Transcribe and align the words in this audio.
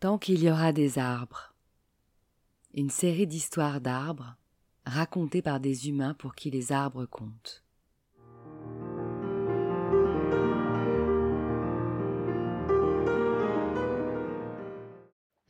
Tant 0.00 0.16
qu'il 0.16 0.42
y 0.42 0.50
aura 0.50 0.72
des 0.72 0.98
arbres. 0.98 1.54
Une 2.72 2.88
série 2.88 3.26
d'histoires 3.26 3.82
d'arbres 3.82 4.38
racontées 4.86 5.42
par 5.42 5.60
des 5.60 5.90
humains 5.90 6.14
pour 6.14 6.34
qui 6.34 6.50
les 6.50 6.72
arbres 6.72 7.04
comptent. 7.04 7.62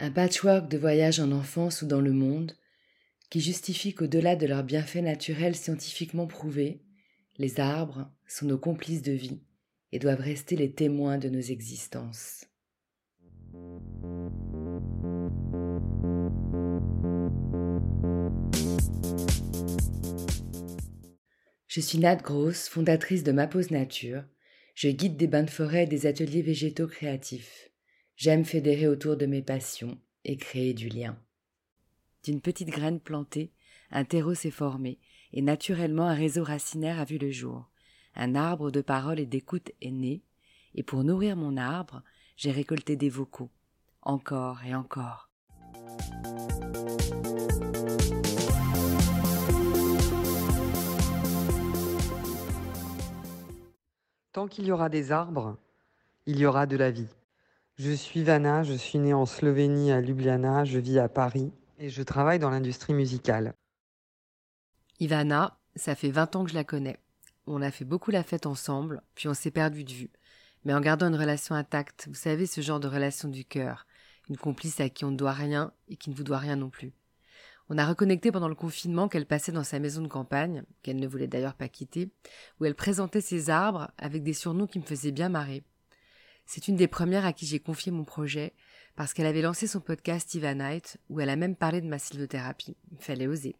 Un 0.00 0.10
patchwork 0.10 0.68
de 0.68 0.78
voyages 0.78 1.20
en 1.20 1.30
enfance 1.30 1.82
ou 1.82 1.86
dans 1.86 2.00
le 2.00 2.12
monde 2.12 2.56
qui 3.30 3.40
justifie 3.40 3.94
qu'au-delà 3.94 4.34
de 4.34 4.48
leurs 4.48 4.64
bienfaits 4.64 4.96
naturels 4.96 5.54
scientifiquement 5.54 6.26
prouvés, 6.26 6.82
les 7.38 7.60
arbres 7.60 8.10
sont 8.26 8.46
nos 8.46 8.58
complices 8.58 9.02
de 9.02 9.12
vie 9.12 9.44
et 9.92 10.00
doivent 10.00 10.18
rester 10.18 10.56
les 10.56 10.72
témoins 10.72 11.18
de 11.18 11.28
nos 11.28 11.38
existences. 11.38 12.46
Je 21.70 21.80
suis 21.80 21.98
Nat 21.98 22.16
Gross, 22.16 22.68
fondatrice 22.68 23.22
de 23.22 23.30
Ma 23.30 23.46
Pause 23.46 23.70
Nature. 23.70 24.24
Je 24.74 24.88
guide 24.88 25.16
des 25.16 25.28
bains 25.28 25.44
de 25.44 25.50
forêt 25.50 25.84
et 25.84 25.86
des 25.86 26.06
ateliers 26.06 26.42
végétaux 26.42 26.88
créatifs. 26.88 27.70
J'aime 28.16 28.44
fédérer 28.44 28.88
autour 28.88 29.16
de 29.16 29.24
mes 29.26 29.40
passions 29.40 29.96
et 30.24 30.36
créer 30.36 30.74
du 30.74 30.88
lien. 30.88 31.16
D'une 32.24 32.40
petite 32.40 32.70
graine 32.70 32.98
plantée, 32.98 33.52
un 33.92 34.02
terreau 34.02 34.34
s'est 34.34 34.50
formé, 34.50 34.98
et 35.32 35.42
naturellement 35.42 36.08
un 36.08 36.14
réseau 36.14 36.42
racinaire 36.42 36.98
a 36.98 37.04
vu 37.04 37.18
le 37.18 37.30
jour. 37.30 37.70
Un 38.16 38.34
arbre 38.34 38.72
de 38.72 38.80
parole 38.80 39.20
et 39.20 39.26
d'écoute 39.26 39.70
est 39.80 39.92
né, 39.92 40.24
et 40.74 40.82
pour 40.82 41.04
nourrir 41.04 41.36
mon 41.36 41.56
arbre, 41.56 42.02
j'ai 42.36 42.50
récolté 42.50 42.96
des 42.96 43.10
vocaux, 43.10 43.52
encore 44.02 44.64
et 44.64 44.74
encore. 44.74 45.29
Tant 54.32 54.46
qu'il 54.46 54.64
y 54.64 54.70
aura 54.70 54.88
des 54.88 55.10
arbres, 55.10 55.56
il 56.26 56.38
y 56.38 56.46
aura 56.46 56.66
de 56.66 56.76
la 56.76 56.92
vie. 56.92 57.08
Je 57.76 57.90
suis 57.90 58.22
Vanna, 58.22 58.62
je 58.62 58.74
suis 58.74 59.00
née 59.00 59.12
en 59.12 59.26
Slovénie 59.26 59.90
à 59.90 60.00
Ljubljana, 60.00 60.64
je 60.64 60.78
vis 60.78 61.00
à 61.00 61.08
Paris 61.08 61.52
et 61.78 61.88
je 61.88 62.02
travaille 62.02 62.38
dans 62.38 62.50
l'industrie 62.50 62.94
musicale. 62.94 63.54
Ivana, 65.00 65.58
ça 65.74 65.96
fait 65.96 66.10
20 66.10 66.36
ans 66.36 66.44
que 66.44 66.50
je 66.50 66.54
la 66.54 66.62
connais. 66.62 66.98
On 67.46 67.60
a 67.60 67.72
fait 67.72 67.84
beaucoup 67.84 68.12
la 68.12 68.22
fête 68.22 68.46
ensemble, 68.46 69.02
puis 69.16 69.26
on 69.26 69.34
s'est 69.34 69.50
perdu 69.50 69.82
de 69.82 69.92
vue. 69.92 70.10
Mais 70.64 70.74
en 70.74 70.80
gardant 70.80 71.08
une 71.08 71.16
relation 71.16 71.56
intacte, 71.56 72.06
vous 72.06 72.14
savez, 72.14 72.46
ce 72.46 72.60
genre 72.60 72.78
de 72.78 72.86
relation 72.86 73.28
du 73.28 73.44
cœur, 73.44 73.86
une 74.28 74.36
complice 74.36 74.78
à 74.78 74.90
qui 74.90 75.04
on 75.04 75.10
ne 75.10 75.16
doit 75.16 75.32
rien 75.32 75.72
et 75.88 75.96
qui 75.96 76.10
ne 76.10 76.14
vous 76.14 76.22
doit 76.22 76.38
rien 76.38 76.54
non 76.54 76.70
plus. 76.70 76.92
On 77.72 77.78
a 77.78 77.86
reconnecté 77.86 78.32
pendant 78.32 78.48
le 78.48 78.56
confinement 78.56 79.08
qu'elle 79.08 79.26
passait 79.26 79.52
dans 79.52 79.62
sa 79.62 79.78
maison 79.78 80.02
de 80.02 80.08
campagne, 80.08 80.64
qu'elle 80.82 80.98
ne 80.98 81.06
voulait 81.06 81.28
d'ailleurs 81.28 81.54
pas 81.54 81.68
quitter, 81.68 82.10
où 82.58 82.64
elle 82.64 82.74
présentait 82.74 83.20
ses 83.20 83.48
arbres 83.48 83.92
avec 83.96 84.24
des 84.24 84.32
surnoms 84.32 84.66
qui 84.66 84.80
me 84.80 84.84
faisaient 84.84 85.12
bien 85.12 85.28
marrer. 85.28 85.62
C'est 86.46 86.66
une 86.66 86.74
des 86.74 86.88
premières 86.88 87.24
à 87.24 87.32
qui 87.32 87.46
j'ai 87.46 87.60
confié 87.60 87.92
mon 87.92 88.02
projet, 88.02 88.54
parce 88.96 89.14
qu'elle 89.14 89.26
avait 89.26 89.40
lancé 89.40 89.68
son 89.68 89.78
podcast 89.78 90.34
Night, 90.34 90.98
où 91.10 91.20
elle 91.20 91.30
a 91.30 91.36
même 91.36 91.54
parlé 91.54 91.80
de 91.80 91.86
ma 91.86 92.00
sylvothérapie. 92.00 92.76
Il 92.90 92.98
fallait 92.98 93.28
oser. 93.28 93.54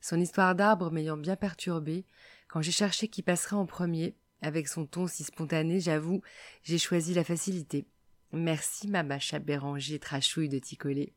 Son 0.00 0.20
histoire 0.20 0.54
d'arbre 0.54 0.92
m'ayant 0.92 1.16
bien 1.16 1.34
perturbée, 1.34 2.04
quand 2.46 2.62
j'ai 2.62 2.70
cherché 2.70 3.08
qui 3.08 3.22
passerait 3.22 3.56
en 3.56 3.66
premier, 3.66 4.14
avec 4.40 4.68
son 4.68 4.86
ton 4.86 5.08
si 5.08 5.24
spontané, 5.24 5.80
j'avoue, 5.80 6.22
j'ai 6.62 6.78
choisi 6.78 7.12
la 7.12 7.24
facilité. 7.24 7.88
Merci 8.30 8.86
ma 8.86 9.02
Macha 9.02 9.40
Béranger 9.40 9.98
trachouille 9.98 10.48
de 10.48 10.60
t'y 10.60 10.76
coller. 10.76 11.12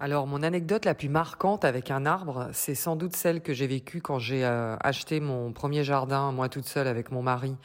Alors 0.00 0.28
mon 0.28 0.44
anecdote 0.44 0.84
la 0.84 0.94
plus 0.94 1.08
marquante 1.08 1.64
avec 1.64 1.90
un 1.90 2.06
arbre, 2.06 2.50
c'est 2.52 2.76
sans 2.76 2.94
doute 2.94 3.16
celle 3.16 3.42
que 3.42 3.52
j'ai 3.52 3.66
vécue 3.66 4.00
quand 4.00 4.20
j'ai 4.20 4.44
euh, 4.44 4.76
acheté 4.78 5.18
mon 5.18 5.52
premier 5.52 5.82
jardin, 5.82 6.30
moi 6.30 6.48
toute 6.48 6.66
seule 6.66 6.86
avec 6.86 7.10
mon 7.10 7.20
mari, 7.20 7.56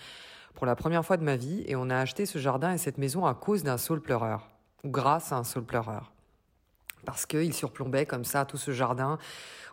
pour 0.55 0.65
la 0.65 0.75
première 0.75 1.05
fois 1.05 1.17
de 1.17 1.23
ma 1.23 1.35
vie, 1.35 1.63
et 1.67 1.75
on 1.75 1.91
a 1.91 1.97
acheté 1.97 2.25
ce 2.25 2.39
jardin 2.39 2.73
et 2.73 2.79
cette 2.79 2.97
maison 2.97 3.27
à 3.27 3.35
cause 3.35 3.61
d'un 3.61 3.77
saule 3.77 4.01
pleureur, 4.01 4.49
ou 4.83 4.89
grâce 4.89 5.31
à 5.31 5.35
un 5.35 5.43
saule 5.43 5.65
pleureur 5.65 6.11
parce 7.05 7.25
qu'il 7.25 7.53
surplombait 7.53 8.05
comme 8.05 8.23
ça 8.23 8.45
tout 8.45 8.55
ce 8.55 8.71
jardin. 8.71 9.17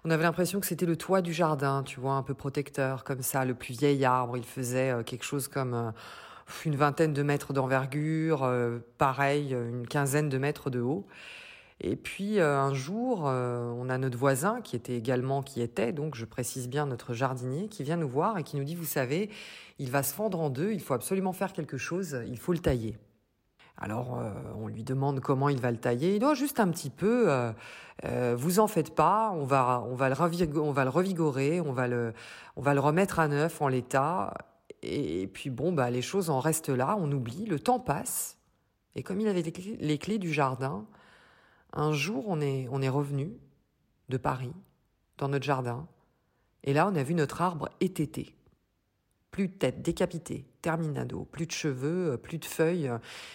On 0.04 0.10
avait 0.10 0.24
l'impression 0.24 0.58
que 0.58 0.66
c'était 0.66 0.84
le 0.84 0.96
toit 0.96 1.22
du 1.22 1.32
jardin, 1.32 1.84
tu 1.84 2.00
vois, 2.00 2.14
un 2.14 2.24
peu 2.24 2.34
protecteur, 2.34 3.04
comme 3.04 3.22
ça, 3.22 3.44
le 3.44 3.54
plus 3.54 3.78
vieil 3.78 4.04
arbre. 4.04 4.36
Il 4.36 4.44
faisait 4.44 4.90
euh, 4.90 5.04
quelque 5.04 5.22
chose 5.24 5.46
comme 5.46 5.74
euh, 5.74 5.90
une 6.64 6.74
vingtaine 6.74 7.12
de 7.12 7.22
mètres 7.22 7.52
d'envergure, 7.52 8.52
pareil, 8.98 9.52
une 9.52 9.86
quinzaine 9.86 10.28
de 10.28 10.38
mètres 10.38 10.70
de 10.70 10.80
haut. 10.80 11.06
Et 11.80 11.96
puis 11.96 12.40
un 12.40 12.74
jour, 12.74 13.20
on 13.24 13.88
a 13.88 13.96
notre 13.96 14.18
voisin 14.18 14.60
qui 14.60 14.76
était 14.76 14.96
également, 14.96 15.42
qui 15.42 15.62
était, 15.62 15.92
donc 15.92 16.14
je 16.14 16.26
précise 16.26 16.68
bien 16.68 16.84
notre 16.84 17.14
jardinier, 17.14 17.68
qui 17.68 17.84
vient 17.84 17.96
nous 17.96 18.08
voir 18.08 18.36
et 18.36 18.42
qui 18.42 18.56
nous 18.56 18.64
dit, 18.64 18.74
vous 18.74 18.84
savez, 18.84 19.30
il 19.78 19.90
va 19.90 20.02
se 20.02 20.12
fendre 20.12 20.40
en 20.40 20.50
deux, 20.50 20.72
il 20.72 20.80
faut 20.80 20.92
absolument 20.92 21.32
faire 21.32 21.54
quelque 21.54 21.78
chose, 21.78 22.22
il 22.28 22.38
faut 22.38 22.52
le 22.52 22.58
tailler. 22.58 22.98
Alors 23.80 24.18
euh, 24.18 24.30
on 24.56 24.68
lui 24.68 24.84
demande 24.84 25.20
comment 25.20 25.48
il 25.48 25.58
va 25.58 25.70
le 25.70 25.78
tailler. 25.78 26.14
Il 26.16 26.18
doit 26.18 26.34
juste 26.34 26.60
un 26.60 26.68
petit 26.68 26.90
peu. 26.90 27.30
Euh, 27.30 27.50
euh, 28.04 28.34
vous 28.38 28.60
en 28.60 28.66
faites 28.66 28.94
pas. 28.94 29.32
On 29.34 29.44
va 29.44 29.82
on 29.88 29.94
va 29.94 30.10
le 30.10 30.60
on 30.60 30.72
va 30.72 30.84
le 30.84 30.90
revigorer. 30.90 31.60
On 31.60 31.72
va 31.72 31.88
le 31.88 32.12
on 32.56 32.62
va 32.62 32.74
le 32.74 32.80
remettre 32.80 33.18
à 33.18 33.28
neuf 33.28 33.62
en 33.62 33.68
l'état. 33.68 34.34
Et, 34.82 35.26
puis 35.26 35.50
bon 35.50 35.72
bah 35.72 35.90
les 35.90 36.02
choses 36.02 36.30
en 36.30 36.40
restent 36.40 36.68
là. 36.68 36.96
On 36.98 37.10
oublie. 37.10 37.46
Le 37.46 37.58
temps 37.58 37.80
passe. 37.80 38.36
Et 38.94 39.02
comme 39.02 39.20
il 39.20 39.28
avait 39.28 39.42
les 39.42 39.98
clés, 39.98 40.18
du 40.18 40.32
jardin, 40.32 40.84
un 41.72 41.92
jour 41.92 42.24
on 42.28 42.40
est 42.40 42.88
revenu 42.88 43.32
de 44.08 44.16
Paris 44.16 44.52
dans 45.18 45.28
notre 45.28 45.44
jardin. 45.44 45.86
Et 46.64 46.72
là 46.72 46.88
on 46.88 46.94
a 46.94 47.02
vu 47.02 47.14
notre 47.14 47.42
arbre 47.42 47.68
étété 47.80 48.34
plus 49.30 49.48
de 49.48 49.52
tête, 49.52 49.82
décapité, 49.82 50.44
terminado, 50.62 51.24
plus 51.24 51.46
de 51.46 51.52
cheveux, 51.52 52.12
euh, 52.12 52.16
plus 52.16 52.38
de 52.38 52.44
feuilles. 52.44 52.90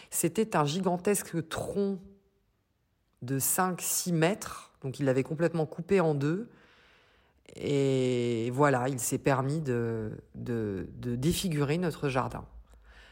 C'était 0.09 0.55
un 0.55 0.65
gigantesque 0.65 1.47
tronc 1.47 1.99
de 3.21 3.39
5-6 3.39 4.13
mètres, 4.13 4.71
donc 4.81 4.99
il 4.99 5.05
l'avait 5.05 5.23
complètement 5.23 5.65
coupé 5.65 5.99
en 5.99 6.13
deux. 6.13 6.49
Et 7.55 8.49
voilà, 8.51 8.89
il 8.89 8.99
s'est 8.99 9.17
permis 9.17 9.61
de, 9.61 10.11
de, 10.35 10.87
défigurer 11.15 11.77
notre 11.77 12.09
jardin. 12.09 12.43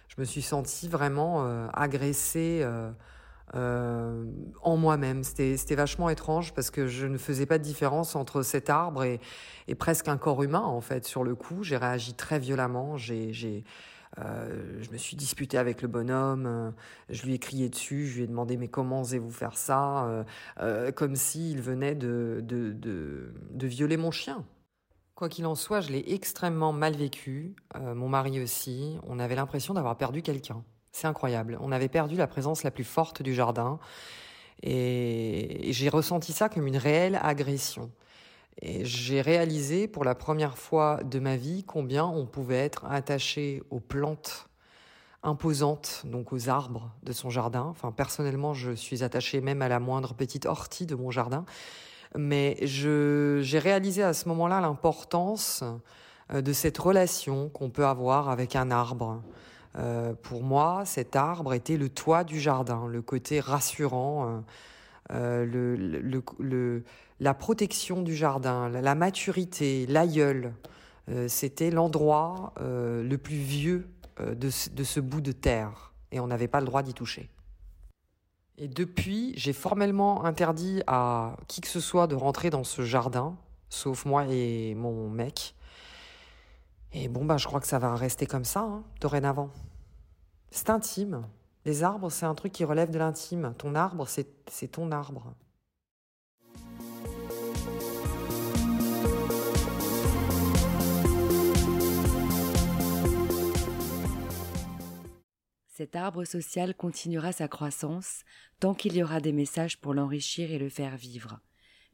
Je 0.10 0.16
me 0.20 0.26
suis 0.26 0.42
sentie 0.42 0.90
vraiment 0.90 1.46
euh, 1.46 1.68
agressée. 1.74 2.60
Euh, 2.62 2.92
euh, 3.56 4.26
en 4.62 4.78
moi-même. 4.78 5.24
C'était 5.24 5.76
vachement 5.76 6.09
étrange 6.09 6.54
parce 6.54 6.72
que 6.72 6.88
je 6.88 7.06
ne 7.06 7.18
faisais 7.18 7.46
pas 7.46 7.58
de 7.58 7.64
différence 7.64 8.16
entre 8.16 8.42
cet 8.42 8.70
arbre 8.70 9.04
et, 9.04 9.20
et 9.68 9.76
presque 9.76 10.08
un 10.08 10.18
corps 10.18 10.44
humain 10.44 10.62
en 10.62 10.81
fait. 10.81 11.06
Sur 11.06 11.24
le 11.24 11.36
coup, 11.36 11.64
j'ai 11.64 11.78
réagi 11.78 12.14
très 12.14 12.40
violemment. 12.40 12.98
J'ai 12.98 13.64
euh, 14.20 14.80
je 14.80 14.92
me 14.92 14.98
suis 14.98 15.16
disputée 15.16 15.58
avec 15.58 15.81
le 15.81 15.88
bonhomme, 15.88 16.46
euh, 16.46 16.70
je 17.09 17.26
lui 17.26 17.34
ai 17.34 17.40
crié 17.40 17.68
dessus, 17.68 18.06
je 18.06 18.18
lui 18.18 18.24
ai 18.26 18.28
demandé 18.28 18.58
mais 18.58 18.68
comment 18.68 19.02
osez-vous 19.02 19.31
faire 19.31 19.58
ça 19.58 20.25
Comme 20.96 21.16
s'il 21.16 21.62
venait 21.62 21.96
de, 21.96 22.40
de, 22.44 22.74
de, 22.74 23.68
violer 23.68 23.98
mon 23.98 24.12
chien. 24.12 24.46
Quoi 25.16 25.30
qu'il 25.30 25.48
en 25.48 25.56
soit, 25.56 25.81
je 25.81 25.92
l'ai 25.92 26.04
extrêmement 26.14 26.74
mal 26.74 26.96
vécu, 26.96 27.56
mon 27.75 28.08
mari 28.08 28.40
aussi, 28.42 28.98
on 29.08 29.20
avait 29.20 29.36
l'impression 29.36 29.74
d'avoir 29.74 29.98
perdu 29.98 30.22
quelqu'un. 30.22 30.64
C'est 30.94 31.08
incroyable. 31.08 31.58
On 31.59 31.72
avait 31.72 31.90
perdu 31.90 32.16
la 32.16 32.28
présence 32.28 32.64
la 32.64 32.70
plus 32.70 32.84
forte 32.84 33.24
du 33.24 33.34
jardin. 33.34 33.80
Et, 34.62 35.74
j'ai 35.74 35.90
ressenti 35.90 36.31
ça 36.31 36.50
comme 36.50 36.68
une 36.68 36.78
réelle 36.78 37.20
agression. 37.22 37.92
Et 38.62 38.86
j'ai 38.86 39.20
réalisé 39.22 39.88
pour 39.88 40.06
la 40.06 40.14
première 40.14 40.56
fois 40.56 41.00
de 41.04 41.18
ma 41.18 41.36
vie 41.36 41.64
combien 41.64 42.06
on 42.06 42.28
pouvait 42.28 42.59
être 42.59 42.86
attaché 42.86 43.64
aux 43.72 43.80
plantes 43.80 44.48
imposantes, 45.24 46.04
donc 46.06 46.31
aux 46.31 46.48
arbres 46.48 46.92
de 47.02 47.12
son 47.12 47.31
jardin. 47.31 47.64
Enfin, 47.64 47.92
personnellement, 47.92 48.54
je 48.54 48.74
suis 48.74 49.04
attachée 49.04 49.42
même 49.42 49.63
à 49.63 49.69
la 49.69 49.80
moindre 49.80 50.13
petite 50.13 50.45
ortie 50.45 50.86
de 50.86 50.94
mon 50.94 51.10
jardin. 51.10 51.44
Mais 52.16 52.57
j'ai 52.62 53.57
réalisé 53.57 54.04
à 54.04 54.13
ce 54.13 54.30
moment-là 54.30 54.62
l'importance 54.62 55.63
euh, 56.31 56.44
de 56.44 56.54
cette 56.54 56.78
relation 56.78 57.50
qu'on 57.50 57.72
peut 57.72 57.88
avoir 57.88 58.30
avec 58.30 58.56
un 58.56 58.69
arbre. 58.69 59.24
Euh, 59.78 60.14
pour 60.14 60.44
moi, 60.44 60.84
cet 60.86 61.16
arbre 61.16 61.54
était 61.54 61.78
le 61.78 61.90
toit 61.90 62.24
du 62.24 62.40
jardin, 62.40 62.88
le 62.88 63.02
côté 63.02 63.40
rassurant, 63.40 64.44
euh, 65.12 65.46
euh, 65.50 66.81
la 67.20 67.34
protection 67.34 68.02
du 68.02 68.16
jardin, 68.16 68.70
la, 68.70 68.96
maturité, 68.96 69.86
l'aïeul. 69.88 70.54
C'était 71.28 71.70
l'endroit 71.70 72.54
le 72.60 73.16
plus 73.18 73.36
vieux 73.36 73.90
de 74.22 74.50
ce 74.50 75.00
bout 75.02 75.20
de 75.20 75.34
terre 75.34 75.94
et 76.12 76.22
on 76.22 76.28
n'avait 76.28 76.48
pas 76.48 76.62
le 76.62 76.66
droit 76.66 76.81
d'y 76.81 76.94
toucher. 76.94 77.30
Et 78.58 78.68
depuis, 78.68 79.34
j'ai 79.36 79.52
formellement 79.52 80.24
interdit 80.24 80.81
à 80.88 81.36
qui 81.48 81.60
que 81.60 81.68
ce 81.68 81.81
soit 81.81 82.08
de 82.08 82.16
rentrer 82.16 82.50
dans 82.50 82.64
ce 82.64 82.84
jardin, 82.84 83.36
sauf 83.69 84.06
moi 84.06 84.26
et 84.30 84.76
mon 84.76 85.10
mec. 85.10 85.56
Et 86.95 87.07
bon, 87.07 87.25
bah, 87.25 87.38
je 87.38 87.48
crois 87.48 87.60
que 87.60 87.66
ça 87.66 87.80
va 87.80 87.95
rester 87.95 88.28
comme 88.28 88.45
ça, 88.45 88.62
hein, 88.62 88.84
dorénavant. 89.01 89.50
C'est 90.51 90.69
intime. 90.69 91.28
Les 91.66 91.81
arbres, 91.81 92.12
c'est 92.12 92.28
un 92.28 92.36
truc 92.36 92.51
qui 92.51 92.66
relève 92.66 92.92
de 92.92 93.00
l'intime. 93.00 93.56
Ton 93.57 93.74
arbre, 93.74 94.07
c'est 94.07 94.68
ton 94.72 94.92
arbre. 94.92 95.34
Cet 105.68 105.95
arbre 105.95 106.25
social 106.25 106.75
continuera 106.75 107.31
sa 107.31 107.48
croissance 107.48 108.22
tant 108.60 108.75
qu'il 108.75 108.95
y 108.95 109.01
aura 109.01 109.19
des 109.19 109.31
messages 109.31 109.80
pour 109.80 109.95
l'enrichir 109.95 110.51
et 110.51 110.60
le 110.60 110.69
faire 110.69 110.95
vivre. 110.95 111.40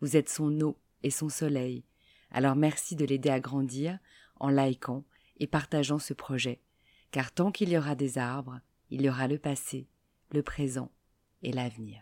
Vous 0.02 0.18
êtes 0.18 0.28
son 0.28 0.60
eau 0.60 0.78
et 1.04 1.10
son 1.12 1.30
soleil. 1.30 1.86
Alors 2.32 2.58
merci 2.58 2.98
de 2.98 3.06
l'aider 3.06 3.30
à 3.30 3.40
grandir 3.40 3.98
en 4.40 4.50
likant 4.50 5.04
et 5.40 5.48
partageant 5.48 6.00
ce 6.00 6.14
projet, 6.14 6.62
car 7.12 7.32
tant 7.32 7.52
qu'il 7.52 7.70
y 7.70 7.78
aura 7.78 7.96
des 7.96 8.18
arbres, 8.18 8.60
il 8.90 9.02
y 9.02 9.10
aura 9.10 9.28
le 9.28 9.38
passé, 9.38 9.88
le 10.32 10.44
présent 10.44 10.92
et 11.44 11.52
l'avenir. 11.52 12.02